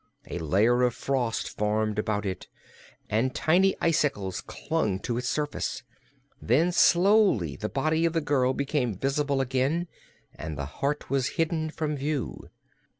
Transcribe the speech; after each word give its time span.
A 0.25 0.39
layer 0.39 0.81
of 0.81 0.95
frost 0.95 1.47
formed 1.55 1.99
about 1.99 2.25
it 2.25 2.47
and 3.07 3.35
tiny 3.35 3.75
icicles 3.79 4.41
clung 4.41 4.99
to 5.01 5.19
its 5.19 5.29
surface. 5.29 5.83
Then 6.41 6.71
slowly 6.71 7.55
the 7.55 7.69
body 7.69 8.05
of 8.05 8.13
the 8.13 8.19
girl 8.21 8.53
became 8.53 8.97
visible 8.97 9.41
again 9.41 9.87
and 10.33 10.57
the 10.57 10.65
heart 10.65 11.11
was 11.11 11.27
hidden 11.37 11.69
from 11.69 11.95
view. 11.97 12.49